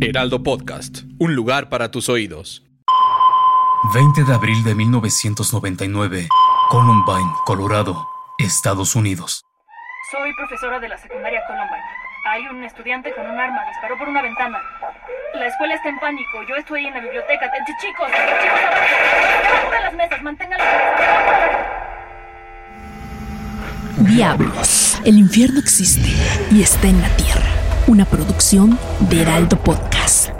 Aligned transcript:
Heraldo 0.00 0.42
Podcast, 0.42 1.00
un 1.18 1.34
lugar 1.34 1.68
para 1.68 1.90
tus 1.90 2.08
oídos. 2.08 2.64
20 3.92 4.24
de 4.24 4.32
abril 4.32 4.64
de 4.64 4.74
1999, 4.74 6.28
Columbine, 6.70 7.30
Colorado, 7.44 8.08
Estados 8.38 8.96
Unidos. 8.96 9.44
Soy 10.10 10.32
profesora 10.34 10.80
de 10.80 10.88
la 10.88 10.96
secundaria 10.96 11.42
Columbine. 11.46 11.84
Hay 12.30 12.46
un 12.46 12.64
estudiante 12.64 13.14
con 13.14 13.26
un 13.26 13.38
arma, 13.38 13.66
disparó 13.68 13.98
por 13.98 14.08
una 14.08 14.22
ventana. 14.22 14.62
La 15.34 15.46
escuela 15.46 15.74
está 15.74 15.90
en 15.90 15.98
pánico, 15.98 16.42
yo 16.48 16.54
estoy 16.56 16.86
en 16.86 16.94
la 16.94 17.00
biblioteca. 17.00 17.50
Chicos, 17.80 18.06
chicos, 18.06 18.08
abajo, 19.46 19.70
las 19.82 19.94
mesas, 19.94 20.22
mantengan 20.22 20.58
la 20.58 21.86
Diablos, 23.98 25.00
el 25.04 25.18
infierno 25.18 25.60
existe 25.60 26.08
y 26.50 26.62
está 26.62 26.86
en 26.88 27.02
la 27.02 27.08
tierra. 27.16 27.55
Una 27.88 28.04
producción 28.04 28.76
de 29.08 29.22
Heraldo 29.22 29.62
Podcast. 29.62 30.32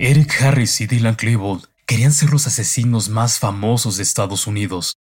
Eric 0.00 0.42
Harris 0.42 0.80
y 0.80 0.88
Dylan 0.88 1.14
Klebold 1.14 1.66
querían 1.86 2.10
ser 2.10 2.30
los 2.30 2.48
asesinos 2.48 3.08
más 3.08 3.38
famosos 3.38 3.98
de 3.98 4.02
Estados 4.02 4.48
Unidos. 4.48 4.96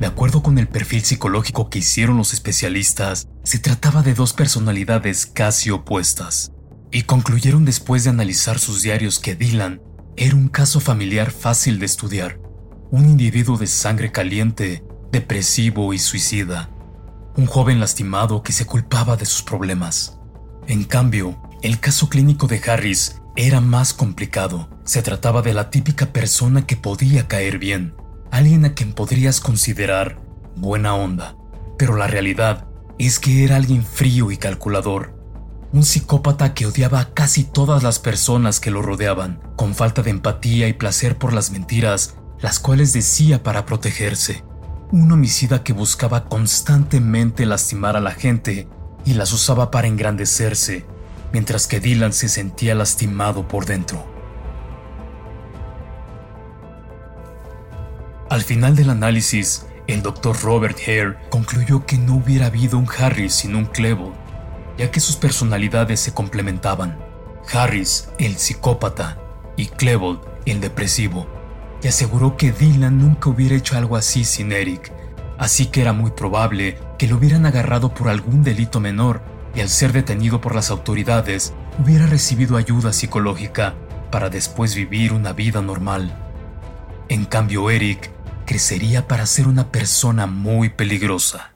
De 0.00 0.06
acuerdo 0.06 0.42
con 0.42 0.56
el 0.56 0.68
perfil 0.68 1.04
psicológico 1.04 1.68
que 1.68 1.80
hicieron 1.80 2.16
los 2.16 2.32
especialistas, 2.32 3.28
se 3.44 3.58
trataba 3.58 4.00
de 4.00 4.14
dos 4.14 4.32
personalidades 4.32 5.26
casi 5.26 5.68
opuestas, 5.68 6.52
y 6.90 7.02
concluyeron 7.02 7.66
después 7.66 8.04
de 8.04 8.10
analizar 8.10 8.58
sus 8.58 8.80
diarios 8.80 9.18
que 9.18 9.34
Dylan 9.34 9.82
era 10.16 10.34
un 10.34 10.48
caso 10.48 10.80
familiar 10.80 11.30
fácil 11.30 11.78
de 11.78 11.84
estudiar, 11.84 12.40
un 12.90 13.04
individuo 13.04 13.58
de 13.58 13.66
sangre 13.66 14.10
caliente, 14.10 14.82
depresivo 15.12 15.92
y 15.92 15.98
suicida, 15.98 16.70
un 17.36 17.46
joven 17.46 17.80
lastimado 17.80 18.42
que 18.42 18.52
se 18.52 18.66
culpaba 18.66 19.16
de 19.16 19.26
sus 19.26 19.42
problemas. 19.42 20.18
En 20.66 20.84
cambio, 20.84 21.40
el 21.62 21.80
caso 21.80 22.08
clínico 22.08 22.46
de 22.46 22.60
Harris 22.66 23.20
era 23.36 23.60
más 23.60 23.92
complicado. 23.92 24.68
Se 24.84 25.02
trataba 25.02 25.42
de 25.42 25.54
la 25.54 25.70
típica 25.70 26.06
persona 26.06 26.66
que 26.66 26.76
podía 26.76 27.28
caer 27.28 27.58
bien, 27.58 27.94
alguien 28.30 28.64
a 28.64 28.74
quien 28.74 28.92
podrías 28.92 29.40
considerar 29.40 30.20
buena 30.56 30.94
onda. 30.94 31.36
Pero 31.78 31.96
la 31.96 32.06
realidad 32.06 32.66
es 32.98 33.18
que 33.18 33.44
era 33.44 33.56
alguien 33.56 33.84
frío 33.84 34.30
y 34.30 34.36
calculador, 34.36 35.18
un 35.72 35.84
psicópata 35.84 36.52
que 36.52 36.66
odiaba 36.66 37.00
a 37.00 37.14
casi 37.14 37.44
todas 37.44 37.82
las 37.82 37.98
personas 37.98 38.60
que 38.60 38.70
lo 38.70 38.82
rodeaban, 38.82 39.40
con 39.56 39.74
falta 39.74 40.02
de 40.02 40.10
empatía 40.10 40.68
y 40.68 40.72
placer 40.72 41.16
por 41.16 41.32
las 41.32 41.50
mentiras, 41.50 42.16
las 42.40 42.58
cuales 42.58 42.92
decía 42.92 43.42
para 43.42 43.66
protegerse. 43.66 44.44
Un 44.92 45.12
homicida 45.12 45.62
que 45.62 45.72
buscaba 45.72 46.24
constantemente 46.24 47.46
lastimar 47.46 47.96
a 47.96 48.00
la 48.00 48.10
gente 48.10 48.66
y 49.04 49.14
las 49.14 49.32
usaba 49.32 49.70
para 49.70 49.86
engrandecerse, 49.86 50.84
mientras 51.32 51.68
que 51.68 51.78
Dylan 51.78 52.12
se 52.12 52.28
sentía 52.28 52.74
lastimado 52.74 53.46
por 53.46 53.66
dentro. 53.66 54.04
Al 58.28 58.42
final 58.42 58.74
del 58.74 58.90
análisis, 58.90 59.66
el 59.86 60.02
doctor 60.02 60.36
Robert 60.42 60.78
Hare 60.86 61.16
concluyó 61.30 61.86
que 61.86 61.96
no 61.96 62.16
hubiera 62.16 62.46
habido 62.46 62.76
un 62.76 62.88
Harris 62.98 63.34
sin 63.34 63.54
un 63.54 63.66
Clevo, 63.66 64.12
ya 64.76 64.90
que 64.90 64.98
sus 64.98 65.14
personalidades 65.14 66.00
se 66.00 66.12
complementaban. 66.12 66.98
Harris, 67.52 68.08
el 68.18 68.36
psicópata, 68.36 69.18
y 69.56 69.66
Klebold, 69.66 70.20
el 70.46 70.60
depresivo, 70.60 71.26
y 71.82 71.88
aseguró 71.88 72.36
que 72.36 72.52
Dylan 72.52 72.98
nunca 72.98 73.30
hubiera 73.30 73.54
hecho 73.54 73.76
algo 73.76 73.96
así 73.96 74.24
sin 74.24 74.52
Eric, 74.52 74.92
así 75.38 75.66
que 75.66 75.80
era 75.80 75.92
muy 75.92 76.10
probable 76.10 76.78
que 76.98 77.06
lo 77.06 77.16
hubieran 77.16 77.46
agarrado 77.46 77.94
por 77.94 78.08
algún 78.08 78.42
delito 78.42 78.80
menor 78.80 79.22
y 79.54 79.60
al 79.60 79.68
ser 79.68 79.92
detenido 79.92 80.40
por 80.40 80.54
las 80.54 80.70
autoridades 80.70 81.54
hubiera 81.78 82.06
recibido 82.06 82.56
ayuda 82.56 82.92
psicológica 82.92 83.74
para 84.10 84.28
después 84.28 84.74
vivir 84.74 85.12
una 85.12 85.32
vida 85.32 85.62
normal. 85.62 86.14
En 87.08 87.24
cambio, 87.24 87.70
Eric 87.70 88.10
crecería 88.46 89.08
para 89.08 89.26
ser 89.26 89.48
una 89.48 89.70
persona 89.70 90.26
muy 90.26 90.68
peligrosa. 90.68 91.54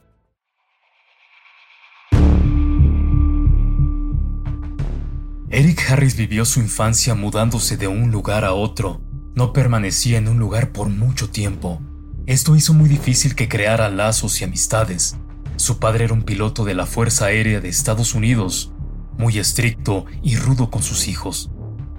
Eric 5.50 5.88
Harris 5.88 6.16
vivió 6.16 6.44
su 6.44 6.58
infancia 6.58 7.14
mudándose 7.14 7.76
de 7.76 7.86
un 7.86 8.10
lugar 8.10 8.44
a 8.44 8.54
otro. 8.54 9.00
No 9.34 9.52
permanecía 9.52 10.18
en 10.18 10.28
un 10.28 10.38
lugar 10.38 10.70
por 10.70 10.88
mucho 10.88 11.28
tiempo. 11.28 11.80
Esto 12.26 12.54
hizo 12.54 12.72
muy 12.72 12.88
difícil 12.88 13.34
que 13.34 13.48
creara 13.48 13.88
lazos 13.88 14.40
y 14.40 14.44
amistades. 14.44 15.16
Su 15.56 15.78
padre 15.78 16.04
era 16.04 16.14
un 16.14 16.22
piloto 16.22 16.64
de 16.64 16.74
la 16.74 16.86
Fuerza 16.86 17.26
Aérea 17.26 17.60
de 17.60 17.68
Estados 17.68 18.14
Unidos, 18.14 18.72
muy 19.18 19.38
estricto 19.38 20.06
y 20.22 20.36
rudo 20.36 20.70
con 20.70 20.82
sus 20.82 21.08
hijos. 21.08 21.50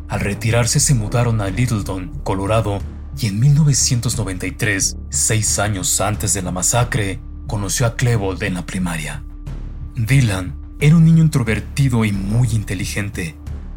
Al 0.07 0.21
retirarse 0.21 0.79
se 0.79 0.93
mudaron 0.93 1.41
a 1.41 1.49
Littleton, 1.49 2.19
Colorado, 2.23 2.79
y 3.17 3.27
en 3.27 3.39
1993, 3.39 4.97
seis 5.09 5.59
años 5.59 6.01
antes 6.01 6.33
de 6.33 6.41
la 6.41 6.51
masacre, 6.51 7.19
conoció 7.47 7.85
a 7.85 7.95
Klebold 7.95 8.43
en 8.43 8.55
la 8.55 8.65
primaria. 8.65 9.23
Dylan 9.95 10.55
era 10.79 10.95
un 10.95 11.05
niño 11.05 11.23
introvertido 11.23 12.03
y 12.03 12.11
muy 12.11 12.49
inteligente. 12.51 13.35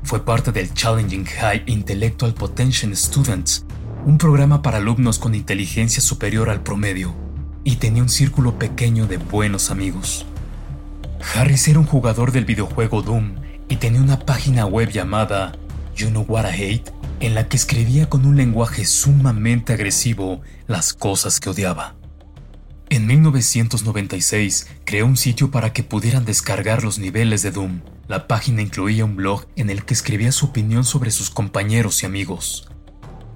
Fue 0.09 0.25
parte 0.25 0.53
del 0.53 0.73
Challenging 0.73 1.27
High 1.27 1.65
Intellectual 1.67 2.33
Potential 2.33 2.97
Students, 2.97 3.67
un 4.07 4.17
programa 4.17 4.63
para 4.63 4.79
alumnos 4.79 5.19
con 5.19 5.35
inteligencia 5.35 6.01
superior 6.01 6.49
al 6.49 6.63
promedio 6.63 7.15
y 7.63 7.77
tenía 7.77 8.03
un 8.03 8.09
círculo 8.09 8.59
pequeño 8.59 9.07
de 9.07 9.19
buenos 9.19 9.71
amigos. 9.71 10.25
Harris 11.35 11.69
era 11.69 11.79
un 11.79 11.85
jugador 11.85 12.33
del 12.33 12.47
videojuego 12.47 13.03
Doom 13.03 13.35
y 13.69 13.77
tenía 13.77 14.01
una 14.01 14.19
página 14.19 14.65
web 14.65 14.89
llamada 14.89 15.53
You 15.95 16.09
Know 16.09 16.25
What 16.27 16.55
I 16.55 16.55
Hate, 16.55 16.91
en 17.21 17.35
la 17.35 17.47
que 17.51 17.59
escribía 17.59 18.09
con 18.09 18.25
un 18.25 18.37
lenguaje 18.37 18.87
sumamente 18.87 19.75
agresivo 19.75 20.41
las 20.67 20.95
cosas 20.95 21.39
que 21.39 21.51
odiaba. 21.51 21.97
En 22.89 23.07
1996 23.07 24.69
creó 24.87 25.05
un 25.05 25.19
sitio 25.19 25.51
para 25.51 25.75
que 25.75 25.83
pudieran 25.83 26.25
descargar 26.25 26.83
los 26.83 26.99
niveles 26.99 27.43
de 27.43 27.51
Doom. 27.51 27.83
La 28.09 28.27
página 28.27 28.63
incluía 28.63 29.05
un 29.05 29.17
blog 29.17 29.45
en 29.55 29.69
el 29.69 29.85
que 29.85 29.93
escribía 29.93 30.33
su 30.33 30.47
opinión 30.47 30.85
sobre 30.85 31.11
sus 31.11 31.29
compañeros 31.29 32.03
y 32.03 32.07
amigos. 32.07 32.67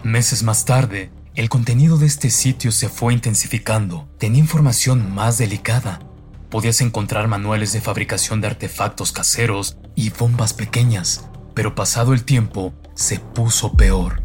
Meses 0.03 0.43
más 0.43 0.65
tarde, 0.65 1.11
el 1.35 1.51
contenido 1.51 1.99
de 1.99 2.07
este 2.07 2.31
sitio 2.31 2.73
se 2.73 2.89
fue 2.89 3.13
intensificando, 3.13 4.09
tenía 4.19 4.41
información 4.41 5.15
más 5.15 5.37
delicada. 5.37 6.01
Podías 6.49 6.81
encontrar 6.81 7.29
manuales 7.29 7.75
de 7.75 7.83
fabricación 7.83 8.41
de 8.41 8.47
artefactos 8.47 9.13
caseros 9.13 9.77
y 9.95 10.09
bombas 10.09 10.55
pequeñas, 10.55 11.29
pero 11.53 11.75
pasado 11.75 12.15
el 12.15 12.25
tiempo 12.25 12.73
se 12.95 13.19
puso 13.21 13.75
peor, 13.75 14.23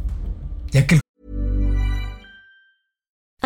ya 0.71 0.87
que 0.87 0.95
el 0.95 1.01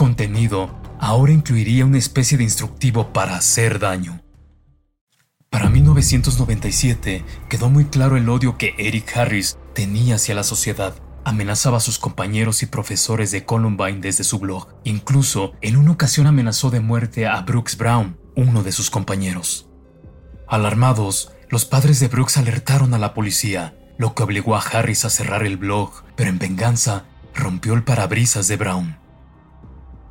Contenido 0.00 0.70
ahora 0.98 1.30
incluiría 1.30 1.84
una 1.84 1.98
especie 1.98 2.38
de 2.38 2.44
instructivo 2.44 3.12
para 3.12 3.36
hacer 3.36 3.78
daño. 3.78 4.22
Para 5.50 5.68
1997 5.68 7.22
quedó 7.50 7.68
muy 7.68 7.84
claro 7.84 8.16
el 8.16 8.26
odio 8.30 8.56
que 8.56 8.74
Eric 8.78 9.14
Harris 9.14 9.58
tenía 9.74 10.14
hacia 10.14 10.34
la 10.34 10.42
sociedad. 10.42 10.94
Amenazaba 11.26 11.76
a 11.76 11.80
sus 11.80 11.98
compañeros 11.98 12.62
y 12.62 12.66
profesores 12.66 13.30
de 13.30 13.44
Columbine 13.44 14.00
desde 14.00 14.24
su 14.24 14.38
blog. 14.38 14.68
Incluso 14.84 15.52
en 15.60 15.76
una 15.76 15.90
ocasión 15.90 16.26
amenazó 16.26 16.70
de 16.70 16.80
muerte 16.80 17.26
a 17.26 17.38
Brooks 17.42 17.76
Brown, 17.76 18.18
uno 18.36 18.62
de 18.62 18.72
sus 18.72 18.88
compañeros. 18.88 19.68
Alarmados, 20.48 21.32
los 21.50 21.66
padres 21.66 22.00
de 22.00 22.08
Brooks 22.08 22.38
alertaron 22.38 22.94
a 22.94 22.98
la 22.98 23.12
policía, 23.12 23.76
lo 23.98 24.14
que 24.14 24.22
obligó 24.22 24.56
a 24.56 24.62
Harris 24.62 25.04
a 25.04 25.10
cerrar 25.10 25.44
el 25.44 25.58
blog, 25.58 25.92
pero 26.16 26.30
en 26.30 26.38
venganza 26.38 27.04
rompió 27.34 27.74
el 27.74 27.84
parabrisas 27.84 28.48
de 28.48 28.56
Brown. 28.56 28.99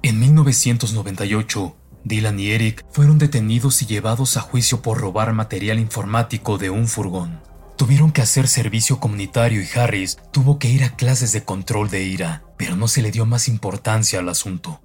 En 0.01 0.19
1998, 0.19 1.75
Dylan 2.05 2.39
y 2.39 2.51
Eric 2.51 2.85
fueron 2.89 3.17
detenidos 3.17 3.81
y 3.81 3.85
llevados 3.85 4.37
a 4.37 4.41
juicio 4.41 4.81
por 4.81 4.97
robar 4.97 5.33
material 5.33 5.77
informático 5.77 6.57
de 6.57 6.69
un 6.69 6.87
furgón. 6.87 7.41
Tuvieron 7.75 8.11
que 8.11 8.21
hacer 8.21 8.47
servicio 8.47 8.99
comunitario 8.99 9.61
y 9.61 9.79
Harris 9.79 10.17
tuvo 10.31 10.57
que 10.57 10.69
ir 10.69 10.83
a 10.83 10.95
clases 10.95 11.33
de 11.33 11.43
control 11.43 11.89
de 11.89 12.03
ira, 12.03 12.43
pero 12.57 12.77
no 12.77 12.87
se 12.87 13.01
le 13.01 13.11
dio 13.11 13.25
más 13.25 13.47
importancia 13.49 14.19
al 14.19 14.29
asunto. 14.29 14.81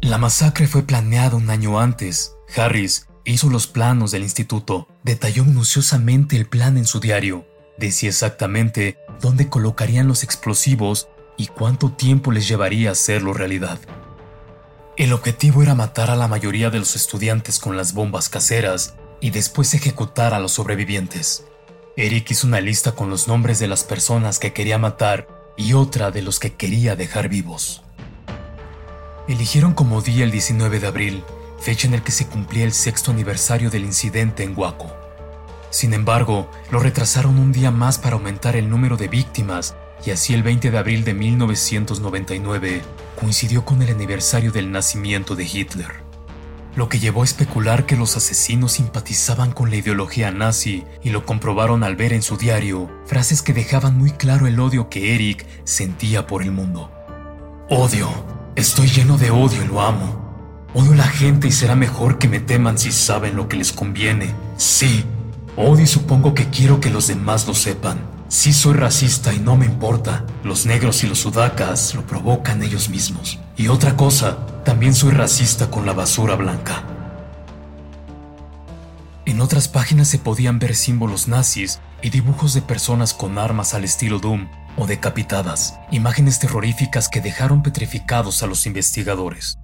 La 0.00 0.18
masacre 0.18 0.68
fue 0.68 0.82
planeada 0.82 1.36
un 1.36 1.50
año 1.50 1.80
antes. 1.80 2.32
Harris 2.56 3.08
hizo 3.24 3.48
los 3.50 3.66
planos 3.66 4.12
del 4.12 4.22
instituto, 4.22 4.88
detalló 5.02 5.44
minuciosamente 5.44 6.36
el 6.36 6.46
plan 6.46 6.76
en 6.76 6.86
su 6.86 7.00
diario, 7.00 7.46
decía 7.78 8.08
exactamente 8.08 8.98
dónde 9.20 9.48
colocarían 9.48 10.08
los 10.08 10.22
explosivos 10.22 11.08
y 11.36 11.46
cuánto 11.46 11.90
tiempo 11.90 12.32
les 12.32 12.48
llevaría 12.48 12.90
hacerlo 12.90 13.32
realidad. 13.32 13.78
El 14.96 15.12
objetivo 15.12 15.62
era 15.62 15.74
matar 15.74 16.10
a 16.10 16.16
la 16.16 16.28
mayoría 16.28 16.70
de 16.70 16.78
los 16.78 16.96
estudiantes 16.96 17.58
con 17.58 17.76
las 17.76 17.94
bombas 17.94 18.28
caseras 18.28 18.94
y 19.20 19.30
después 19.30 19.72
ejecutar 19.72 20.34
a 20.34 20.40
los 20.40 20.52
sobrevivientes. 20.52 21.46
Eric 21.96 22.30
hizo 22.30 22.46
una 22.46 22.60
lista 22.60 22.92
con 22.92 23.08
los 23.08 23.28
nombres 23.28 23.58
de 23.58 23.68
las 23.68 23.84
personas 23.84 24.38
que 24.38 24.52
quería 24.52 24.78
matar 24.78 25.28
y 25.56 25.72
otra 25.72 26.10
de 26.10 26.22
los 26.22 26.38
que 26.38 26.54
quería 26.54 26.96
dejar 26.96 27.28
vivos. 27.28 27.82
Eligieron 29.28 29.72
como 29.72 30.02
día 30.02 30.24
el 30.24 30.30
19 30.30 30.80
de 30.80 30.86
abril, 30.86 31.24
fecha 31.58 31.86
en 31.86 31.94
el 31.94 32.02
que 32.02 32.12
se 32.12 32.26
cumplía 32.26 32.64
el 32.64 32.72
sexto 32.72 33.12
aniversario 33.12 33.70
del 33.70 33.84
incidente 33.84 34.42
en 34.42 34.58
Waco. 34.58 34.92
Sin 35.70 35.94
embargo, 35.94 36.50
lo 36.70 36.80
retrasaron 36.80 37.38
un 37.38 37.52
día 37.52 37.70
más 37.70 37.98
para 37.98 38.16
aumentar 38.16 38.56
el 38.56 38.68
número 38.68 38.96
de 38.96 39.08
víctimas 39.08 39.74
y 40.04 40.10
así 40.10 40.34
el 40.34 40.42
20 40.42 40.70
de 40.70 40.78
abril 40.78 41.04
de 41.04 41.14
1999 41.14 42.82
coincidió 43.18 43.64
con 43.64 43.82
el 43.82 43.90
aniversario 43.90 44.50
del 44.50 44.72
nacimiento 44.72 45.36
de 45.36 45.44
Hitler, 45.44 46.02
lo 46.74 46.88
que 46.88 46.98
llevó 46.98 47.22
a 47.22 47.24
especular 47.24 47.86
que 47.86 47.96
los 47.96 48.16
asesinos 48.16 48.72
simpatizaban 48.72 49.52
con 49.52 49.70
la 49.70 49.76
ideología 49.76 50.30
nazi 50.30 50.84
y 51.02 51.10
lo 51.10 51.24
comprobaron 51.24 51.84
al 51.84 51.96
ver 51.96 52.12
en 52.12 52.22
su 52.22 52.36
diario 52.36 52.90
frases 53.06 53.42
que 53.42 53.52
dejaban 53.52 53.96
muy 53.96 54.10
claro 54.10 54.46
el 54.46 54.58
odio 54.58 54.88
que 54.88 55.14
Eric 55.14 55.46
sentía 55.64 56.26
por 56.26 56.42
el 56.42 56.50
mundo. 56.50 56.90
Odio, 57.68 58.08
estoy 58.56 58.88
lleno 58.88 59.18
de 59.18 59.30
odio 59.30 59.62
y 59.62 59.68
lo 59.68 59.82
amo. 59.82 60.22
Odio 60.74 60.92
a 60.92 60.96
la 60.96 61.08
gente 61.08 61.48
y 61.48 61.52
será 61.52 61.76
mejor 61.76 62.18
que 62.18 62.28
me 62.28 62.40
teman 62.40 62.78
si 62.78 62.90
saben 62.90 63.36
lo 63.36 63.48
que 63.48 63.58
les 63.58 63.72
conviene. 63.72 64.34
Sí, 64.56 65.04
odio 65.56 65.84
y 65.84 65.86
supongo 65.86 66.32
que 66.34 66.48
quiero 66.48 66.80
que 66.80 66.90
los 66.90 67.08
demás 67.08 67.46
lo 67.46 67.54
sepan. 67.54 68.21
Sí 68.32 68.54
soy 68.54 68.72
racista 68.72 69.34
y 69.34 69.40
no 69.40 69.58
me 69.58 69.66
importa. 69.66 70.24
Los 70.42 70.64
negros 70.64 71.04
y 71.04 71.06
los 71.06 71.18
sudacas 71.18 71.94
lo 71.94 72.06
provocan 72.06 72.62
ellos 72.62 72.88
mismos. 72.88 73.38
Y 73.58 73.68
otra 73.68 73.94
cosa, 73.94 74.46
también 74.64 74.94
soy 74.94 75.10
racista 75.10 75.70
con 75.70 75.84
la 75.84 75.92
basura 75.92 76.34
blanca. 76.34 76.82
En 79.26 79.42
otras 79.42 79.68
páginas 79.68 80.08
se 80.08 80.18
podían 80.18 80.58
ver 80.58 80.74
símbolos 80.74 81.28
nazis 81.28 81.80
y 82.00 82.08
dibujos 82.08 82.54
de 82.54 82.62
personas 82.62 83.12
con 83.12 83.36
armas 83.36 83.74
al 83.74 83.84
estilo 83.84 84.18
Doom 84.18 84.48
o 84.78 84.86
decapitadas, 84.86 85.78
imágenes 85.90 86.38
terroríficas 86.38 87.10
que 87.10 87.20
dejaron 87.20 87.62
petrificados 87.62 88.42
a 88.42 88.46
los 88.46 88.64
investigadores. 88.64 89.58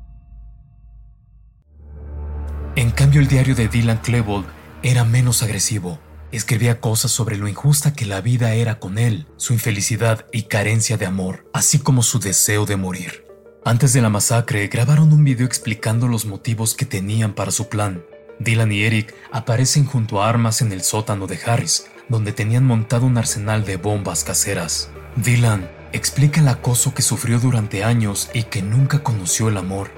En 2.76 2.90
cambio, 2.90 3.22
el 3.22 3.28
diario 3.28 3.54
de 3.54 3.68
Dylan 3.68 4.02
Klebold 4.02 4.44
era 4.82 5.04
menos 5.04 5.42
agresivo 5.42 5.98
Escribía 6.30 6.78
cosas 6.78 7.10
sobre 7.10 7.38
lo 7.38 7.48
injusta 7.48 7.94
que 7.94 8.04
la 8.04 8.20
vida 8.20 8.52
era 8.52 8.78
con 8.78 8.98
él, 8.98 9.26
su 9.38 9.54
infelicidad 9.54 10.26
y 10.30 10.42
carencia 10.42 10.98
de 10.98 11.06
amor, 11.06 11.48
así 11.54 11.78
como 11.78 12.02
su 12.02 12.20
deseo 12.20 12.66
de 12.66 12.76
morir. 12.76 13.24
Antes 13.64 13.94
de 13.94 14.02
la 14.02 14.10
masacre, 14.10 14.66
grabaron 14.68 15.10
un 15.12 15.24
video 15.24 15.46
explicando 15.46 16.06
los 16.06 16.26
motivos 16.26 16.74
que 16.74 16.84
tenían 16.84 17.32
para 17.32 17.50
su 17.50 17.70
plan. 17.70 18.04
Dylan 18.40 18.70
y 18.72 18.82
Eric 18.82 19.14
aparecen 19.32 19.86
junto 19.86 20.22
a 20.22 20.28
armas 20.28 20.60
en 20.60 20.70
el 20.72 20.82
sótano 20.82 21.26
de 21.26 21.40
Harris, 21.46 21.86
donde 22.10 22.32
tenían 22.32 22.66
montado 22.66 23.06
un 23.06 23.16
arsenal 23.16 23.64
de 23.64 23.76
bombas 23.76 24.22
caseras. 24.22 24.90
Dylan 25.16 25.70
explica 25.92 26.42
el 26.42 26.48
acoso 26.48 26.92
que 26.92 27.00
sufrió 27.02 27.40
durante 27.40 27.84
años 27.84 28.28
y 28.34 28.44
que 28.44 28.60
nunca 28.60 29.02
conoció 29.02 29.48
el 29.48 29.56
amor. 29.56 29.90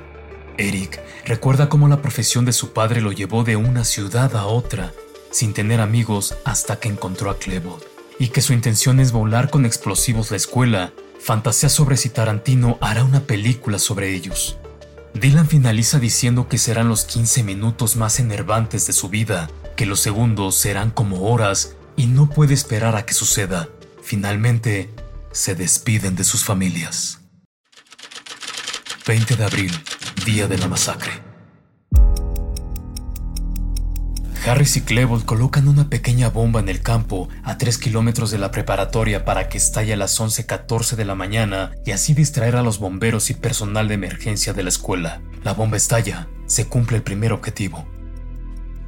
Eric 0.59 1.01
recuerda 1.25 1.69
cómo 1.69 1.89
la 1.89 2.01
profesión 2.01 2.45
de 2.45 2.53
su 2.53 2.73
padre 2.73 3.01
lo 3.01 3.11
llevó 3.11 3.43
de 3.43 3.57
una 3.57 3.85
ciudad 3.85 4.37
a 4.37 4.47
otra 4.47 4.93
sin 5.31 5.55
tener 5.55 5.81
amigos 5.81 6.35
hasta 6.45 6.79
que 6.79 6.89
encontró 6.89 7.31
a 7.31 7.39
Klebold, 7.39 7.83
y 8.19 8.29
que 8.29 8.43
su 8.43 8.53
intención 8.53 9.01
es 9.01 9.13
volar 9.13 9.51
con 9.51 9.65
explosivos 9.65 10.31
la 10.31 10.37
escuela, 10.37 10.93
fantasea 11.21 11.69
sobre 11.69 11.97
si 11.97 12.09
Tarantino 12.09 12.79
hará 12.81 13.05
una 13.05 13.21
película 13.21 13.79
sobre 13.79 14.15
ellos. 14.15 14.59
Dylan 15.15 15.49
finaliza 15.49 15.99
diciendo 15.99 16.49
que 16.49 16.59
serán 16.59 16.89
los 16.89 17.05
15 17.05 17.43
minutos 17.43 17.97
más 17.97 18.21
enervantes 18.21 18.87
de 18.87 18.93
su 18.93 19.09
vida, 19.09 19.51
que 19.77 19.87
los 19.87 20.01
segundos 20.01 20.57
serán 20.57 20.91
como 20.91 21.31
horas 21.31 21.77
y 21.97 22.07
no 22.07 22.29
puede 22.29 22.55
esperar 22.55 22.97
a 22.97 23.05
que 23.05 23.15
suceda. 23.15 23.69
Finalmente, 24.03 24.91
se 25.33 25.55
despiden 25.55 26.17
de 26.17 26.25
sus 26.25 26.45
familias. 26.45 27.21
20 29.07 29.37
de 29.37 29.45
abril, 29.45 29.73
día 30.25 30.47
de 30.47 30.59
la 30.59 30.69
masacre. 30.69 31.30
Harris 34.47 34.79
y 34.79 34.81
Klebold 34.81 35.27
colocan 35.27 35.69
una 35.69 35.91
pequeña 35.91 36.31
bomba 36.31 36.61
en 36.61 36.71
el 36.71 36.81
campo 36.81 37.29
a 37.43 37.59
3 37.59 37.77
kilómetros 37.77 38.31
de 38.31 38.39
la 38.39 38.51
preparatoria 38.51 39.27
para 39.27 39.51
que 39.51 39.59
estalle 39.59 39.93
a 39.93 39.97
las 39.99 40.19
11.14 40.19 40.97
de 40.97 41.05
la 41.05 41.15
mañana 41.15 41.73
y 41.85 41.91
así 41.91 42.15
distraer 42.15 42.57
a 42.57 42.63
los 42.63 42.79
bomberos 42.79 43.29
y 43.29 43.35
personal 43.35 43.89
de 43.89 43.95
emergencia 43.95 44.55
de 44.55 44.63
la 44.63 44.71
escuela. 44.71 45.21
La 45.45 45.53
bomba 45.53 45.77
estalla, 45.77 46.29
se 46.47 46.67
cumple 46.67 46.97
el 46.97 47.03
primer 47.03 47.35
objetivo. 47.35 47.87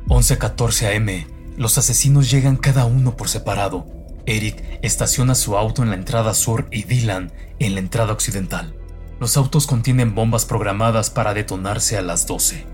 11.14 0.08 0.96
am, 0.96 1.26
los 1.58 1.76
asesinos 1.76 2.30
llegan 2.30 2.56
cada 2.56 2.86
uno 2.86 3.16
por 3.18 3.28
separado. 3.28 3.86
Eric 4.24 4.64
estaciona 4.80 5.34
su 5.34 5.58
auto 5.58 5.82
en 5.82 5.90
la 5.90 5.96
entrada 5.96 6.32
sur 6.32 6.66
y 6.70 6.84
Dylan 6.84 7.30
en 7.58 7.74
la 7.74 7.80
entrada 7.80 8.12
occidental. 8.12 8.74
Los 9.20 9.36
autos 9.36 9.66
contienen 9.66 10.14
bombas 10.14 10.46
programadas 10.46 11.10
para 11.10 11.34
detonarse 11.34 11.98
a 11.98 12.02
las 12.02 12.26
12. 12.26 12.71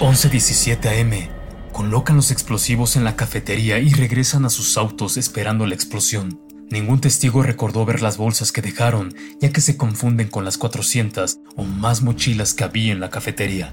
11.17 0.00 1.00
am. 1.00 1.28
Colocan 1.72 2.16
los 2.16 2.32
explosivos 2.32 2.96
en 2.96 3.04
la 3.04 3.14
cafetería 3.14 3.78
y 3.78 3.92
regresan 3.92 4.44
a 4.44 4.50
sus 4.50 4.76
autos 4.76 5.16
esperando 5.16 5.68
la 5.68 5.76
explosión. 5.76 6.40
Ningún 6.68 7.00
testigo 7.00 7.44
recordó 7.44 7.84
ver 7.84 8.02
las 8.02 8.16
bolsas 8.16 8.50
que 8.50 8.60
dejaron, 8.60 9.14
ya 9.40 9.50
que 9.50 9.60
se 9.60 9.76
confunden 9.76 10.28
con 10.28 10.44
las 10.44 10.58
400 10.58 11.38
o 11.54 11.62
más 11.62 12.02
mochilas 12.02 12.54
que 12.54 12.64
había 12.64 12.92
en 12.92 12.98
la 12.98 13.10
cafetería. 13.10 13.72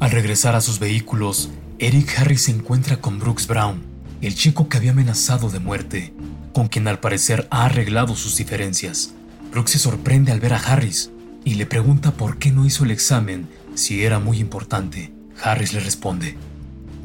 Al 0.00 0.10
regresar 0.10 0.56
a 0.56 0.60
sus 0.60 0.80
vehículos, 0.80 1.50
Eric 1.78 2.18
Harris 2.18 2.42
se 2.42 2.50
encuentra 2.50 3.00
con 3.00 3.20
Brooks 3.20 3.46
Brown, 3.46 3.84
el 4.22 4.34
chico 4.34 4.68
que 4.68 4.78
había 4.78 4.90
amenazado 4.90 5.48
de 5.48 5.60
muerte, 5.60 6.12
con 6.52 6.66
quien 6.66 6.88
al 6.88 6.98
parecer 6.98 7.46
ha 7.52 7.66
arreglado 7.66 8.16
sus 8.16 8.36
diferencias. 8.36 9.14
Brooks 9.52 9.70
se 9.70 9.78
sorprende 9.78 10.32
al 10.32 10.40
ver 10.40 10.54
a 10.54 10.58
Harris 10.58 11.12
y 11.44 11.54
le 11.54 11.66
pregunta 11.66 12.10
por 12.10 12.38
qué 12.38 12.50
no 12.50 12.66
hizo 12.66 12.82
el 12.82 12.90
examen 12.90 13.48
si 13.76 14.04
era 14.04 14.18
muy 14.18 14.40
importante. 14.40 15.15
Harris 15.42 15.72
le 15.72 15.80
responde, 15.80 16.36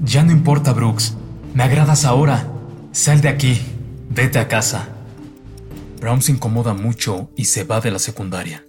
Ya 0.03 0.23
no 0.23 0.31
importa, 0.31 0.73
Brooks. 0.73 1.15
Me 1.53 1.63
agradas 1.63 2.05
ahora. 2.05 2.47
Sal 2.91 3.21
de 3.21 3.29
aquí. 3.29 3.61
Vete 4.09 4.39
a 4.39 4.47
casa. 4.47 4.89
Brown 5.99 6.21
se 6.21 6.31
incomoda 6.31 6.73
mucho 6.73 7.29
y 7.35 7.45
se 7.45 7.63
va 7.63 7.81
de 7.81 7.91
la 7.91 7.99
secundaria. 7.99 8.65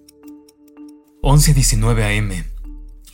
11.19 1.23 2.19
am. 2.19 2.45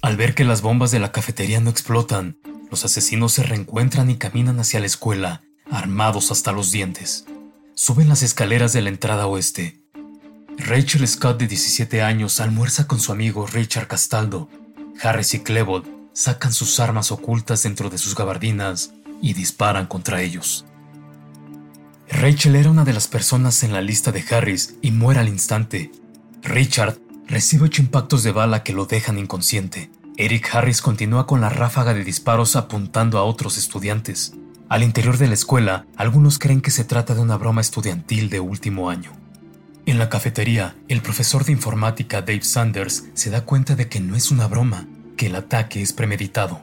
Al 0.02 0.16
ver 0.16 0.34
que 0.34 0.44
las 0.44 0.62
bombas 0.62 0.90
de 0.90 0.98
la 0.98 1.12
cafetería 1.12 1.60
no 1.60 1.70
explotan, 1.70 2.38
los 2.70 2.84
asesinos 2.84 3.32
se 3.32 3.42
reencuentran 3.42 4.10
y 4.10 4.16
caminan 4.16 4.58
hacia 4.60 4.80
la 4.80 4.86
escuela, 4.86 5.42
armados 5.70 6.30
hasta 6.30 6.52
los 6.52 6.72
dientes. 6.72 7.26
Suben 7.74 8.08
las 8.08 8.22
escaleras 8.22 8.72
de 8.72 8.82
la 8.82 8.88
entrada 8.88 9.26
oeste. 9.26 9.80
Rachel 10.56 11.06
Scott, 11.06 11.38
de 11.38 11.46
17 11.46 12.02
años, 12.02 12.40
almuerza 12.40 12.86
con 12.86 12.98
su 12.98 13.12
amigo 13.12 13.46
Richard 13.46 13.86
Castaldo. 13.86 14.48
Harris 15.00 15.34
y 15.34 15.40
Klebold 15.40 15.97
sacan 16.18 16.52
sus 16.52 16.80
armas 16.80 17.12
ocultas 17.12 17.62
dentro 17.62 17.90
de 17.90 17.98
sus 17.98 18.16
gabardinas 18.16 18.90
y 19.22 19.34
disparan 19.34 19.86
contra 19.86 20.20
ellos. 20.20 20.64
Rachel 22.10 22.56
era 22.56 22.70
una 22.70 22.84
de 22.84 22.92
las 22.92 23.06
personas 23.06 23.62
en 23.62 23.72
la 23.72 23.82
lista 23.82 24.10
de 24.10 24.24
Harris 24.28 24.74
y 24.82 24.90
muere 24.90 25.20
al 25.20 25.28
instante. 25.28 25.92
Richard 26.42 26.98
recibe 27.28 27.66
ocho 27.66 27.82
impactos 27.82 28.24
de 28.24 28.32
bala 28.32 28.64
que 28.64 28.72
lo 28.72 28.86
dejan 28.86 29.16
inconsciente. 29.16 29.92
Eric 30.16 30.52
Harris 30.52 30.82
continúa 30.82 31.24
con 31.24 31.40
la 31.40 31.50
ráfaga 31.50 31.94
de 31.94 32.02
disparos 32.02 32.56
apuntando 32.56 33.18
a 33.18 33.22
otros 33.22 33.56
estudiantes. 33.56 34.32
Al 34.68 34.82
interior 34.82 35.18
de 35.18 35.28
la 35.28 35.34
escuela, 35.34 35.86
algunos 35.96 36.40
creen 36.40 36.62
que 36.62 36.72
se 36.72 36.82
trata 36.82 37.14
de 37.14 37.20
una 37.20 37.36
broma 37.36 37.60
estudiantil 37.60 38.28
de 38.28 38.40
último 38.40 38.90
año. 38.90 39.12
En 39.86 40.00
la 40.00 40.08
cafetería, 40.08 40.74
el 40.88 41.00
profesor 41.00 41.44
de 41.44 41.52
informática 41.52 42.22
Dave 42.22 42.42
Sanders 42.42 43.04
se 43.14 43.30
da 43.30 43.44
cuenta 43.44 43.76
de 43.76 43.88
que 43.88 44.00
no 44.00 44.16
es 44.16 44.32
una 44.32 44.48
broma, 44.48 44.88
que 45.18 45.26
el 45.26 45.36
ataque 45.36 45.82
es 45.82 45.92
premeditado. 45.92 46.62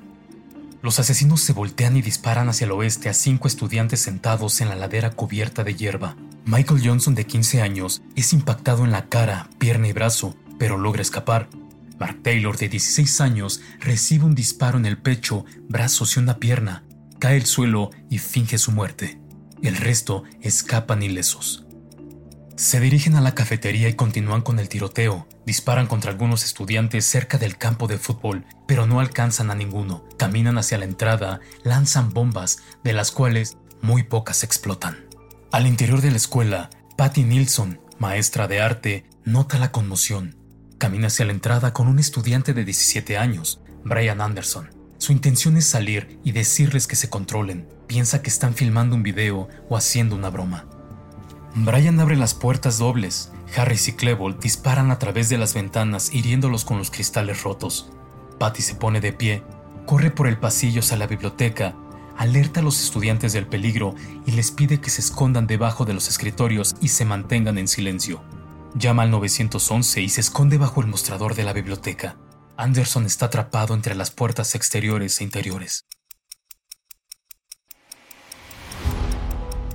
Los 0.81 1.00
asesinos 1.00 1.41
se 1.41 1.53
voltean 1.53 1.97
y 1.97 2.01
disparan 2.01 2.50
hacia 2.50 2.65
el 2.65 2.71
oeste 2.71 3.09
a 3.09 3.13
cinco 3.13 3.47
estudiantes 3.47 4.00
sentados 4.00 4.62
en 4.62 4.69
la 4.69 4.75
ladera 4.75 5.12
cubierta 5.12 5.63
de 5.63 5.75
hierba. 5.75 6.15
Michael 6.45 6.81
Johnson, 6.83 7.13
de 7.13 7.25
15 7.25 7.62
años, 7.62 8.01
es 8.15 8.33
impactado 8.33 8.83
en 8.85 8.91
la 8.91 9.09
cara, 9.09 9.50
pierna 9.59 9.88
y 9.88 9.93
brazo, 9.93 10.35
pero 10.57 10.77
logra 10.77 11.01
escapar. 11.01 11.50
Mark 12.00 12.21
Taylor, 12.24 12.57
de 12.57 12.69
16 12.69 13.21
años, 13.21 13.62
recibe 13.79 14.25
un 14.25 14.35
disparo 14.35 14.77
en 14.77 14.85
el 14.85 14.97
pecho, 14.97 15.45
brazos 15.67 16.15
y 16.15 16.19
una 16.19 16.38
pierna, 16.38 16.83
cae 17.19 17.38
al 17.38 17.45
suelo 17.45 17.89
y 18.09 18.19
finge 18.19 18.57
su 18.57 18.71
muerte. 18.71 19.19
El 19.62 19.75
resto 19.75 20.24
escapan 20.41 21.03
ilesos. 21.03 21.64
Se 22.55 22.79
dirigen 22.79 23.17
a 23.17 23.21
la 23.21 23.35
cafetería 23.35 23.89
y 23.89 23.95
continúan 23.95 24.41
con 24.41 24.59
el 24.59 24.69
tiroteo. 24.69 25.27
Disparan 25.45 25.88
contra 25.88 26.12
algunos 26.12 26.45
estudiantes 26.45 27.05
cerca 27.05 27.38
del 27.38 27.57
campo 27.57 27.88
de 27.88 27.97
fútbol, 27.97 28.45
pero 28.65 28.88
no 28.88 29.01
alcanzan 29.01 29.51
a 29.51 29.55
ninguno. 29.55 30.05
Caminan 30.17 30.57
hacia 30.57 30.77
la 30.77 30.85
entrada, 30.85 31.41
lanzan 31.63 32.13
bombas, 32.13 32.59
de 32.81 32.93
las 32.93 33.12
cuales 33.12 33.57
muy 33.81 34.03
pocas 34.03 34.43
explotan. 34.43 35.05
Al 35.51 35.67
interior 35.67 36.00
de 36.00 36.12
la 36.12 36.17
escuela, 36.17 36.69
Patty 36.95 37.24
Nilsson, 37.24 37.81
maestra 38.00 38.47
de 38.47 38.62
arte, 38.62 39.05
nota 39.25 39.59
la 39.59 39.74
conmoción. 39.74 40.38
Camina 40.77 41.07
hacia 41.07 41.25
la 41.25 41.33
entrada 41.33 41.74
con 41.74 41.89
un 41.89 42.00
estudiante 42.00 42.53
de 42.53 42.63
17 42.63 43.17
años, 43.17 43.59
Brian 43.83 44.21
Anderson. 44.21 44.69
Su 44.97 45.12
intención 45.12 45.57
es 45.57 45.65
salir 45.65 46.19
y 46.24 46.31
decirles 46.31 46.88
que 46.88 46.95
se 46.95 47.09
controlen. 47.09 47.67
Piensa 47.85 48.21
que 48.21 48.29
están 48.29 48.53
filmando 48.55 48.95
un 48.95 49.03
video 49.03 49.50
o 49.67 49.75
haciendo 49.75 50.15
una 50.15 50.29
broma. 50.29 50.69
Brian 51.57 52.01
abre 52.01 52.17
las 52.17 52.33
puertas 52.33 52.77
dobles. 52.79 53.31
Harris 53.55 53.88
y 53.88 53.93
Klebold 53.93 54.41
disparan 54.41 54.91
a 54.91 55.00
través 55.00 55.29
de 55.29 55.38
las 55.38 55.53
ventanas 55.53 56.13
hiriéndolos 56.13 56.65
con 56.65 56.77
los 56.77 56.91
cristales 56.91 57.43
rotos. 57.43 57.89
Patty 58.38 58.62
se 58.62 58.75
pone 58.75 59.00
de 59.00 59.13
pie, 59.13 59.41
corre 59.85 60.12
por 60.12 60.27
el 60.27 60.38
pasillo 60.38 60.81
hacia 60.81 60.97
la 60.97 61.07
biblioteca, 61.07 61.74
alerta 62.17 62.59
a 62.59 62.63
los 62.63 62.83
estudiantes 62.83 63.31
del 63.31 63.47
peligro 63.47 63.95
y 64.25 64.31
les 64.31 64.51
pide 64.51 64.81
que 64.81 64.89
se 64.89 65.00
escondan 65.00 65.47
debajo 65.47 65.85
de 65.85 65.93
los 65.93 66.09
escritorios 66.09 66.75
y 66.81 66.89
se 66.89 67.05
mantengan 67.05 67.57
en 67.57 67.69
silencio. 67.69 68.21
Llama 68.77 69.03
al 69.03 69.12
911 69.12 70.01
y 70.01 70.09
se 70.09 70.19
esconde 70.19 70.57
bajo 70.57 70.81
el 70.81 70.88
mostrador 70.88 71.35
de 71.35 71.45
la 71.45 71.53
biblioteca. 71.53 72.17
Anderson 72.57 73.05
está 73.05 73.27
atrapado 73.27 73.74
entre 73.74 73.95
las 73.95 74.12
puertas 74.12 74.55
exteriores 74.55 75.21
e 75.21 75.24
interiores. 75.24 75.85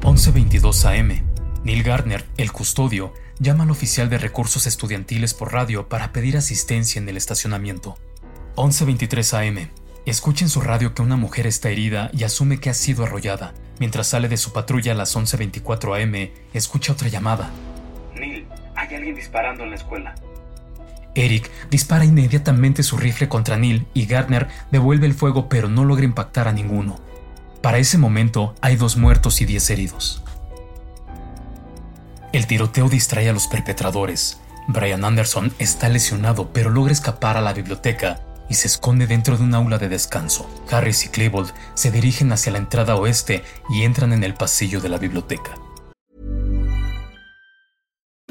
11.22 0.02 0.84
am. 0.84 1.29
Neil 1.62 1.82
Gardner, 1.82 2.24
el 2.38 2.52
custodio, 2.52 3.12
llama 3.38 3.64
al 3.64 3.70
oficial 3.70 4.08
de 4.08 4.16
recursos 4.16 4.66
estudiantiles 4.66 5.34
por 5.34 5.52
radio 5.52 5.88
para 5.88 6.10
pedir 6.10 6.38
asistencia 6.38 7.00
en 7.00 7.08
el 7.08 7.18
estacionamiento. 7.18 7.98
11.23 8.56 9.48
am. 9.48 9.68
Escucha 10.06 10.46
en 10.46 10.48
su 10.48 10.62
radio 10.62 10.94
que 10.94 11.02
una 11.02 11.16
mujer 11.16 11.46
está 11.46 11.68
herida 11.68 12.10
y 12.14 12.24
asume 12.24 12.60
que 12.60 12.70
ha 12.70 12.74
sido 12.74 13.04
arrollada. 13.04 13.52
Mientras 13.78 14.06
sale 14.06 14.28
de 14.28 14.38
su 14.38 14.54
patrulla 14.54 14.92
a 14.92 14.94
las 14.94 15.14
11.24 15.14 16.02
am, 16.02 16.30
escucha 16.54 16.94
otra 16.94 17.08
llamada. 17.08 17.50
Neil, 18.14 18.46
hay 18.74 18.94
alguien 18.94 19.14
disparando 19.14 19.62
en 19.62 19.70
la 19.70 19.76
escuela. 19.76 20.14
Eric 21.14 21.50
dispara 21.70 22.06
inmediatamente 22.06 22.82
su 22.82 22.96
rifle 22.96 23.28
contra 23.28 23.58
Neil 23.58 23.86
y 23.92 24.06
Gardner 24.06 24.48
devuelve 24.70 25.06
el 25.06 25.14
fuego 25.14 25.50
pero 25.50 25.68
no 25.68 25.84
logra 25.84 26.06
impactar 26.06 26.48
a 26.48 26.52
ninguno. 26.52 26.98
Para 27.60 27.76
ese 27.76 27.98
momento 27.98 28.54
hay 28.62 28.76
dos 28.76 28.96
muertos 28.96 29.42
y 29.42 29.44
diez 29.44 29.68
heridos. 29.68 30.22
El 32.32 32.46
tiroteo 32.46 32.88
distrae 32.88 33.28
a 33.28 33.32
los 33.32 33.48
perpetradores. 33.48 34.38
Brian 34.68 35.04
Anderson 35.04 35.52
está 35.58 35.88
lesionado 35.88 36.52
pero 36.52 36.70
logra 36.70 36.92
escapar 36.92 37.36
a 37.36 37.40
la 37.40 37.52
biblioteca 37.52 38.20
y 38.48 38.54
se 38.54 38.68
esconde 38.68 39.08
dentro 39.08 39.36
de 39.36 39.42
un 39.42 39.52
aula 39.52 39.78
de 39.78 39.88
descanso. 39.88 40.48
Harris 40.70 41.04
y 41.06 41.08
Klebold 41.08 41.52
se 41.74 41.90
dirigen 41.90 42.30
hacia 42.30 42.52
la 42.52 42.58
entrada 42.58 42.94
oeste 42.94 43.42
y 43.68 43.82
entran 43.82 44.12
en 44.12 44.22
el 44.22 44.34
pasillo 44.34 44.80
de 44.80 44.88
la 44.88 44.98
biblioteca. 44.98 45.56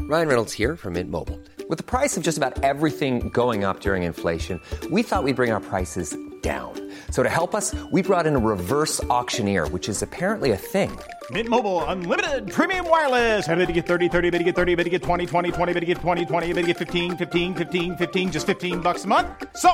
Ryan 0.07 0.27
Reynolds 0.27 0.53
here 0.53 0.77
from 0.77 0.93
Mint 0.93 1.11
Mobile. 1.11 1.37
With 1.69 1.77
the 1.77 1.83
price 1.83 2.17
of 2.17 2.23
just 2.23 2.37
about 2.37 2.63
everything 2.63 3.29
going 3.33 3.65
up 3.65 3.81
during 3.81 4.03
inflation, 4.03 4.61
we 4.89 5.03
thought 5.03 5.23
we'd 5.23 5.35
bring 5.35 5.51
our 5.51 5.61
prices 5.61 6.15
down. 6.41 6.73
So 7.11 7.21
to 7.23 7.29
help 7.29 7.53
us, 7.53 7.75
we 7.91 8.01
brought 8.01 8.25
in 8.25 8.35
a 8.35 8.39
reverse 8.39 9.03
auctioneer, 9.05 9.67
which 9.67 9.87
is 9.87 10.01
apparently 10.01 10.51
a 10.53 10.57
thing. 10.57 10.89
Mint 11.29 11.47
Mobile 11.47 11.83
unlimited 11.85 12.51
premium 12.51 12.89
wireless. 12.89 13.47
Ready 13.47 13.67
to 13.67 13.71
get 13.71 13.85
30, 13.85 14.09
30, 14.09 14.29
bit 14.31 14.39
to 14.39 14.43
get 14.43 14.55
30, 14.55 14.75
bit 14.75 14.85
to 14.85 14.89
get 14.89 15.03
20, 15.03 15.27
20, 15.27 15.51
20, 15.51 15.73
bit 15.73 15.79
to 15.81 15.85
get 15.85 15.97
20, 15.99 16.25
20, 16.25 16.53
bit 16.53 16.61
to 16.61 16.67
get 16.69 16.77
15, 16.77 17.17
15, 17.17 17.53
15, 17.55 17.97
15 17.97 18.31
just 18.31 18.47
15 18.47 18.79
bucks 18.79 19.03
a 19.05 19.07
month. 19.07 19.27
So, 19.55 19.69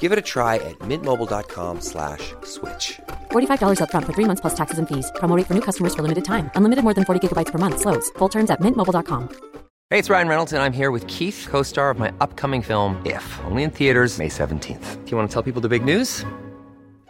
Give 0.00 0.12
it 0.12 0.18
a 0.18 0.26
try 0.34 0.56
at 0.56 0.78
mintmobile.com/switch. 0.80 2.34
slash 2.44 2.98
$45 3.30 3.78
upfront 3.80 4.04
for 4.04 4.12
three 4.12 4.26
months 4.26 4.42
plus 4.42 4.54
taxes 4.54 4.78
and 4.78 4.86
fees. 4.86 5.10
Promo 5.16 5.42
for 5.46 5.54
new 5.54 5.62
customers 5.62 5.94
for 5.94 6.02
limited 6.02 6.24
time. 6.24 6.50
Unlimited 6.56 6.84
more 6.84 6.94
than 6.94 7.04
40 7.04 7.20
gigabytes 7.26 7.52
per 7.52 7.58
month. 7.58 7.80
Slows. 7.80 8.10
Full 8.18 8.28
terms 8.28 8.50
at 8.50 8.60
mintmobile.com. 8.60 9.28
Hey, 9.90 9.98
it's 9.98 10.10
Ryan 10.10 10.28
Reynolds 10.28 10.52
and 10.52 10.62
I'm 10.62 10.74
here 10.74 10.90
with 10.90 11.06
Keith, 11.06 11.46
co-star 11.48 11.88
of 11.88 11.98
my 11.98 12.12
upcoming 12.20 12.60
film 12.60 13.00
If, 13.06 13.24
only 13.46 13.62
in 13.62 13.70
theaters 13.70 14.18
May 14.18 14.28
17th. 14.28 15.04
Do 15.04 15.10
you 15.10 15.16
want 15.16 15.30
to 15.30 15.32
tell 15.32 15.42
people 15.42 15.62
the 15.62 15.68
big 15.70 15.82
news? 15.82 16.26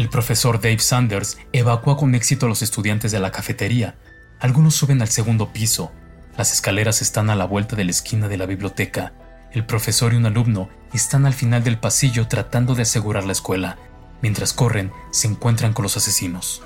El 0.00 0.08
profesor 0.08 0.62
Dave 0.62 0.78
Sanders 0.78 1.36
evacúa 1.52 1.98
con 1.98 2.14
éxito 2.14 2.46
a 2.46 2.48
los 2.48 2.62
estudiantes 2.62 3.12
de 3.12 3.20
la 3.20 3.30
cafetería. 3.30 3.96
Algunos 4.38 4.74
suben 4.74 5.02
al 5.02 5.08
segundo 5.08 5.52
piso. 5.52 5.92
Las 6.38 6.54
escaleras 6.54 7.02
están 7.02 7.28
a 7.28 7.34
la 7.34 7.44
vuelta 7.44 7.76
de 7.76 7.84
la 7.84 7.90
esquina 7.90 8.26
de 8.26 8.38
la 8.38 8.46
biblioteca. 8.46 9.12
El 9.52 9.66
profesor 9.66 10.14
y 10.14 10.16
un 10.16 10.24
alumno 10.24 10.70
están 10.94 11.26
al 11.26 11.34
final 11.34 11.62
del 11.62 11.78
pasillo 11.78 12.28
tratando 12.28 12.74
de 12.74 12.84
asegurar 12.84 13.24
la 13.24 13.32
escuela. 13.32 13.76
Mientras 14.22 14.54
corren, 14.54 14.90
se 15.10 15.28
encuentran 15.28 15.74
con 15.74 15.82
los 15.82 15.98
asesinos. 15.98 16.62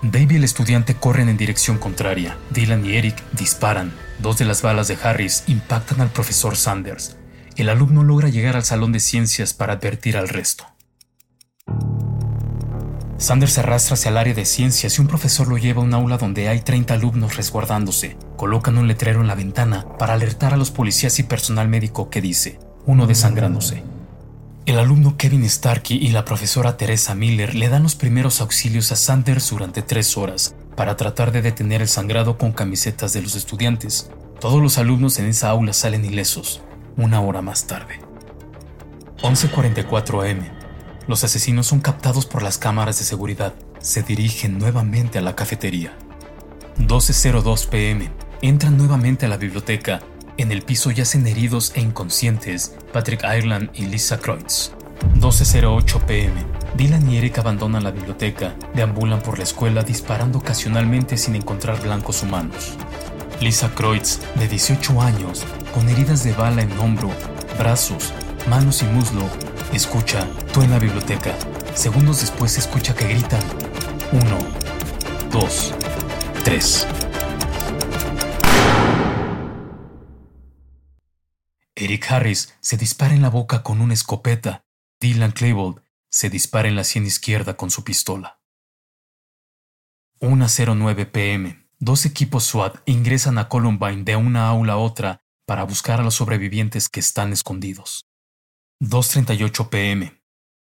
Dave 0.00 0.34
y 0.34 0.36
el 0.36 0.44
estudiante 0.44 0.94
corren 0.94 1.28
en 1.28 1.36
dirección 1.36 1.78
contraria. 1.78 2.36
Dylan 2.50 2.86
y 2.86 2.94
Eric 2.94 3.20
disparan. 3.32 3.92
Dos 4.20 4.38
de 4.38 4.44
las 4.44 4.62
balas 4.62 4.86
de 4.86 4.96
Harris 5.02 5.42
impactan 5.48 6.00
al 6.00 6.10
profesor 6.10 6.56
Sanders. 6.56 7.16
El 7.56 7.70
alumno 7.70 8.04
logra 8.04 8.28
llegar 8.28 8.54
al 8.54 8.62
salón 8.64 8.92
de 8.92 9.00
ciencias 9.00 9.52
para 9.52 9.72
advertir 9.72 10.16
al 10.16 10.28
resto. 10.28 10.77
Sanders 13.18 13.54
se 13.54 13.60
arrastra 13.60 13.94
hacia 13.94 14.10
el 14.10 14.16
área 14.16 14.32
de 14.32 14.44
ciencias 14.44 14.96
y 14.96 15.00
un 15.00 15.08
profesor 15.08 15.48
lo 15.48 15.58
lleva 15.58 15.82
a 15.82 15.84
un 15.84 15.92
aula 15.92 16.18
donde 16.18 16.48
hay 16.48 16.60
30 16.60 16.94
alumnos 16.94 17.36
resguardándose. 17.36 18.16
Colocan 18.36 18.78
un 18.78 18.86
letrero 18.86 19.20
en 19.20 19.26
la 19.26 19.34
ventana 19.34 19.86
para 19.98 20.14
alertar 20.14 20.54
a 20.54 20.56
los 20.56 20.70
policías 20.70 21.18
y 21.18 21.24
personal 21.24 21.66
médico 21.68 22.10
que 22.10 22.20
dice, 22.20 22.60
uno 22.86 23.08
desangrándose. 23.08 23.82
El 24.66 24.78
alumno 24.78 25.16
Kevin 25.16 25.48
Starkey 25.48 25.96
y 25.96 26.10
la 26.10 26.24
profesora 26.24 26.76
Teresa 26.76 27.16
Miller 27.16 27.56
le 27.56 27.68
dan 27.68 27.82
los 27.82 27.96
primeros 27.96 28.40
auxilios 28.40 28.92
a 28.92 28.96
Sanders 28.96 29.50
durante 29.50 29.82
tres 29.82 30.16
horas 30.16 30.54
para 30.76 30.96
tratar 30.96 31.32
de 31.32 31.42
detener 31.42 31.82
el 31.82 31.88
sangrado 31.88 32.38
con 32.38 32.52
camisetas 32.52 33.12
de 33.14 33.22
los 33.22 33.34
estudiantes. 33.34 34.10
Todos 34.38 34.62
los 34.62 34.78
alumnos 34.78 35.18
en 35.18 35.26
esa 35.26 35.50
aula 35.50 35.72
salen 35.72 36.04
ilesos, 36.04 36.62
una 36.96 37.20
hora 37.20 37.42
más 37.42 37.66
tarde. 37.66 37.98
11.44 39.22 40.30
am. 40.30 40.57
Los 41.08 41.24
asesinos 41.24 41.66
son 41.66 41.80
captados 41.80 42.26
por 42.26 42.42
las 42.42 42.58
cámaras 42.58 42.98
de 42.98 43.04
seguridad. 43.06 43.54
Se 43.80 44.02
dirigen 44.02 44.58
nuevamente 44.58 45.16
a 45.16 45.22
la 45.22 45.34
cafetería. 45.34 45.96
12.02 46.80 47.66
pm. 47.70 48.10
Entran 48.42 48.76
nuevamente 48.76 49.24
a 49.24 49.30
la 49.30 49.38
biblioteca. 49.38 50.00
En 50.36 50.52
el 50.52 50.60
piso 50.60 50.90
yacen 50.90 51.26
heridos 51.26 51.72
e 51.74 51.80
inconscientes 51.80 52.74
Patrick 52.92 53.24
Ireland 53.24 53.70
y 53.72 53.86
Lisa 53.86 54.18
Kreutz. 54.18 54.72
12.08 55.14 56.04
pm. 56.04 56.44
Dylan 56.76 57.10
y 57.10 57.16
Eric 57.16 57.38
abandonan 57.38 57.84
la 57.84 57.90
biblioteca, 57.90 58.54
deambulan 58.74 59.22
por 59.22 59.38
la 59.38 59.44
escuela 59.44 59.82
disparando 59.82 60.40
ocasionalmente 60.40 61.16
sin 61.16 61.36
encontrar 61.36 61.80
blancos 61.80 62.22
humanos. 62.22 62.74
Lisa 63.40 63.74
Kreutz, 63.74 64.20
de 64.34 64.46
18 64.46 65.00
años, 65.00 65.44
con 65.72 65.88
heridas 65.88 66.22
de 66.22 66.34
bala 66.34 66.60
en 66.60 66.78
hombro, 66.78 67.10
brazos, 67.58 68.12
manos 68.48 68.82
y 68.82 68.84
muslo, 68.86 69.24
escucha 69.76 70.28
tú 70.52 70.62
en 70.62 70.70
la 70.70 70.78
biblioteca. 70.78 71.34
Segundos 71.74 72.20
después 72.20 72.52
se 72.52 72.60
escucha 72.60 72.94
que 72.94 73.06
gritan. 73.06 73.42
Uno, 74.12 74.38
dos, 75.30 75.74
tres. 76.44 76.86
Eric 81.74 82.10
Harris 82.10 82.54
se 82.60 82.76
dispara 82.76 83.14
en 83.14 83.22
la 83.22 83.30
boca 83.30 83.62
con 83.62 83.80
una 83.80 83.94
escopeta. 83.94 84.64
Dylan 85.00 85.32
Klebold 85.32 85.80
se 86.10 86.28
dispara 86.30 86.68
en 86.68 86.74
la 86.74 86.84
sien 86.84 87.06
izquierda 87.06 87.56
con 87.56 87.70
su 87.70 87.84
pistola. 87.84 88.40
1.09 90.20 91.10
pm. 91.12 91.68
Dos 91.78 92.04
equipos 92.06 92.44
SWAT 92.44 92.80
ingresan 92.86 93.38
a 93.38 93.48
Columbine 93.48 94.02
de 94.02 94.16
una 94.16 94.48
aula 94.48 94.72
a 94.72 94.78
otra 94.78 95.20
para 95.46 95.62
buscar 95.62 96.00
a 96.00 96.02
los 96.02 96.16
sobrevivientes 96.16 96.88
que 96.88 96.98
están 96.98 97.32
escondidos. 97.32 98.07
2.38 98.80 99.70
pm. 99.70 100.22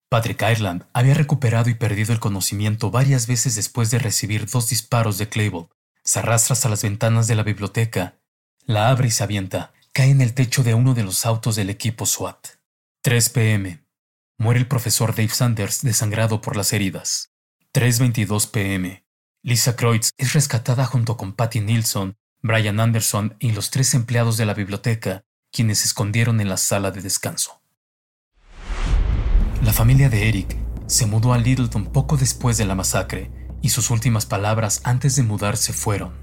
Patrick 0.10 0.42
Ireland 0.42 0.88
había 0.92 1.14
recuperado 1.14 1.70
y 1.70 1.76
perdido 1.76 2.14
el 2.14 2.20
conocimiento 2.20 2.90
varias 2.90 3.28
veces 3.28 3.54
después 3.54 3.92
de 3.92 4.00
recibir 4.00 4.50
dos 4.50 4.70
disparos 4.70 5.20
de 5.20 5.30
Clavel. 5.30 5.68
Se 6.04 6.18
arrastra 6.18 6.54
hasta 6.54 6.68
las 6.68 6.82
ventanas 6.82 7.28
de 7.28 7.36
la 7.36 7.44
biblioteca, 7.44 8.18
la 8.66 8.90
abre 8.90 9.10
y 9.10 9.12
se 9.12 9.24
avienta, 9.24 9.72
cae 9.94 10.10
en 10.10 10.22
el 10.22 10.34
techo 10.34 10.64
de 10.64 10.74
uno 10.74 10.96
de 10.96 11.04
los 11.04 11.28
autos 11.28 11.56
del 11.56 11.70
equipo 11.70 12.08
SWAT. 12.08 12.48
3 13.04 13.30
pm. 13.30 13.86
Muere 14.40 14.60
el 14.60 14.68
profesor 14.68 15.14
Dave 15.14 15.30
Sanders 15.30 15.84
desangrado 15.84 16.42
por 16.42 16.58
las 16.58 16.74
heridas. 16.74 17.32
3.22 17.72 18.50
pm. 18.50 19.06
Lisa 19.44 19.76
Kreutz 19.76 20.10
es 20.18 20.34
rescatada 20.34 20.86
junto 20.86 21.18
con 21.18 21.34
Patty 21.34 21.60
Nilsson, 21.60 22.18
Brian 22.42 22.80
Anderson 22.80 23.38
y 23.40 23.52
los 23.52 23.70
tres 23.70 23.94
empleados 23.94 24.38
de 24.38 24.48
la 24.48 24.56
biblioteca, 24.56 25.24
quienes 25.52 25.80
se 25.80 25.86
escondieron 25.86 26.42
en 26.42 26.50
la 26.50 26.58
sala 26.58 26.90
de 26.90 27.02
descanso. 27.02 27.61
La 29.62 29.74
familia 29.74 30.10
de 30.10 30.28
Eric 30.28 30.58
se 30.88 31.06
mudó 31.06 31.34
a 31.34 31.38
Littleton 31.38 31.86
poco 31.86 32.18
después 32.18 32.58
de 32.58 32.66
la 32.66 32.76
masacre 32.76 33.32
y 33.62 33.70
sus 33.70 33.92
últimas 33.92 34.26
palabras 34.26 34.82
antes 34.84 35.16
de 35.16 35.24
mudarse 35.24 35.72
fueron, 35.72 36.22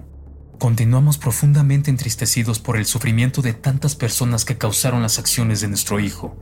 Continuamos 0.58 1.18
profundamente 1.18 1.88
entristecidos 1.88 2.58
por 2.58 2.76
el 2.76 2.84
sufrimiento 2.84 3.42
de 3.42 3.52
tantas 3.52 3.94
personas 3.94 4.44
que 4.44 4.58
causaron 4.58 5.02
las 5.02 5.20
acciones 5.20 5.60
de 5.60 5.68
nuestro 5.68 6.00
hijo. 6.00 6.36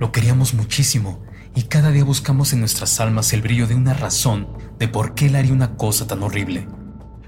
Lo 0.00 0.10
queríamos 0.10 0.54
muchísimo 0.54 1.22
y 1.54 1.64
cada 1.64 1.90
día 1.90 2.02
buscamos 2.02 2.54
en 2.54 2.60
nuestras 2.60 2.98
almas 2.98 3.34
el 3.34 3.42
brillo 3.42 3.66
de 3.66 3.74
una 3.74 3.92
razón 3.92 4.48
de 4.78 4.88
por 4.88 5.14
qué 5.14 5.26
él 5.26 5.36
haría 5.36 5.52
una 5.52 5.76
cosa 5.76 6.06
tan 6.06 6.22
horrible. 6.22 6.66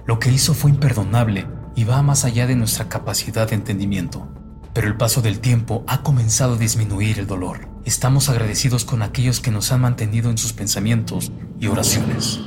Lo 0.07 0.19
que 0.19 0.33
hizo 0.33 0.55
fue 0.55 0.71
imperdonable 0.71 1.47
y 1.77 1.85
va 1.85 2.01
más 2.01 2.25
allá 2.25 2.47
de 2.47 2.57
nuestra 2.57 2.89
capacidad 2.89 3.47
de 3.51 3.57
entendimiento. 3.57 4.33
Pero 4.73 4.87
el 4.89 4.97
paso 4.97 5.21
del 5.21 5.41
tiempo 5.41 5.85
ha 5.89 6.03
comenzado 6.03 6.55
a 6.55 6.59
disminuir 6.59 7.19
el 7.19 7.27
dolor. 7.27 7.70
Estamos 7.85 8.29
agradecidos 8.29 8.85
con 8.85 9.03
aquellos 9.03 9.41
que 9.41 9.51
nos 9.51 9.73
han 9.73 9.81
mantenido 9.81 10.31
en 10.31 10.37
sus 10.37 10.53
pensamientos 10.53 11.33
y 11.59 11.67
oraciones. 11.67 12.41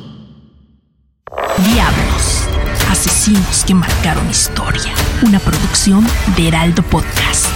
Diablos, 1.57 2.47
asesinos 2.89 3.63
que 3.65 3.73
marcaron 3.73 4.29
historia. 4.29 4.93
Una 5.23 5.39
producción 5.39 6.05
de 6.35 6.47
Heraldo 6.47 6.83
Podcast. 6.83 7.47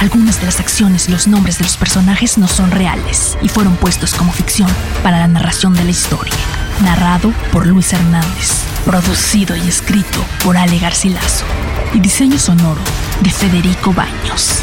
Algunas 0.00 0.40
de 0.40 0.46
las 0.46 0.60
acciones 0.60 1.08
y 1.08 1.12
los 1.12 1.26
nombres 1.26 1.58
de 1.58 1.64
los 1.64 1.76
personajes 1.76 2.38
no 2.38 2.46
son 2.46 2.70
reales 2.70 3.36
y 3.42 3.48
fueron 3.48 3.76
puestos 3.76 4.14
como 4.14 4.32
ficción 4.32 4.68
para 5.02 5.18
la 5.18 5.28
narración 5.28 5.74
de 5.74 5.84
la 5.84 5.90
historia. 5.90 6.34
Narrado 6.82 7.32
por 7.52 7.66
Luis 7.66 7.92
Hernández. 7.92 8.62
Producido 8.84 9.56
y 9.56 9.68
escrito 9.68 10.24
por 10.44 10.56
Ale 10.56 10.78
Garcilaso. 10.78 11.44
Y 11.94 12.00
diseño 12.00 12.38
sonoro 12.38 12.82
de 13.22 13.30
Federico 13.30 13.92
Baños. 13.92 14.62